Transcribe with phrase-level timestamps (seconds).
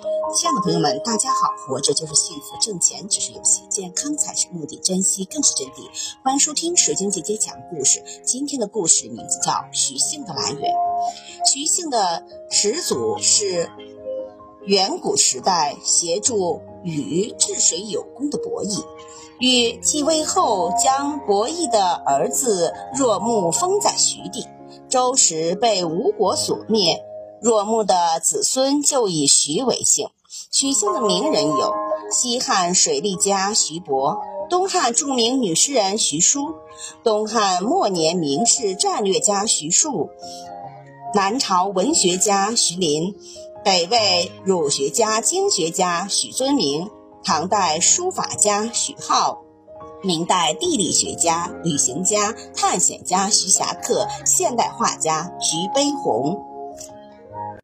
[0.00, 1.52] 亲爱的朋友们，大家好！
[1.66, 5.90] 活着就是幸福，挣钱只是游戏，健康才是目的，珍惜更是真谛。
[6.22, 8.00] 欢迎收听水晶姐姐讲故事。
[8.24, 10.72] 今天的故事名字叫《徐姓的来源》。
[11.52, 13.68] 徐姓的始祖是
[14.66, 18.76] 远古时代协助禹治水有功的伯益。
[19.40, 24.46] 禹继位后，将伯益的儿子若木封在徐地。
[24.88, 27.02] 周时被吴国所灭，
[27.40, 30.08] 若木的子孙就以徐为姓。
[30.50, 31.74] 许姓的名人有
[32.10, 34.18] 西汉水利家徐伯，
[34.50, 36.54] 东汉著名女诗人徐淑，
[37.02, 40.10] 东汉末年名士战略家徐庶，
[41.14, 43.14] 南朝文学家徐林，
[43.64, 46.90] 北魏儒学家经学家许尊明，
[47.22, 49.42] 唐代书法家许浩，
[50.02, 56.42] 明代地理学家、旅行家、探险家徐霞客，现代画家徐悲鸿。